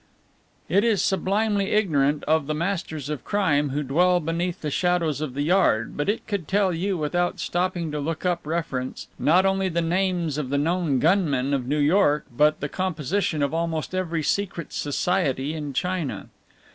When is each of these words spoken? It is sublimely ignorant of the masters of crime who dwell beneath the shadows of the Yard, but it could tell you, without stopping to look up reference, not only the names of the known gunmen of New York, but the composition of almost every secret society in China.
It 0.67 0.83
is 0.83 0.99
sublimely 0.99 1.69
ignorant 1.69 2.23
of 2.23 2.47
the 2.47 2.55
masters 2.55 3.07
of 3.07 3.23
crime 3.23 3.69
who 3.69 3.83
dwell 3.83 4.19
beneath 4.19 4.61
the 4.61 4.71
shadows 4.71 5.21
of 5.21 5.35
the 5.35 5.43
Yard, 5.43 5.95
but 5.95 6.09
it 6.09 6.25
could 6.25 6.47
tell 6.47 6.73
you, 6.73 6.97
without 6.97 7.39
stopping 7.39 7.91
to 7.91 7.99
look 7.99 8.25
up 8.25 8.47
reference, 8.47 9.09
not 9.19 9.45
only 9.45 9.69
the 9.69 9.79
names 9.79 10.39
of 10.39 10.49
the 10.49 10.57
known 10.57 10.97
gunmen 10.97 11.53
of 11.53 11.67
New 11.67 11.77
York, 11.77 12.25
but 12.35 12.61
the 12.61 12.67
composition 12.67 13.43
of 13.43 13.53
almost 13.53 13.93
every 13.93 14.23
secret 14.23 14.73
society 14.73 15.53
in 15.53 15.71
China. 15.71 16.29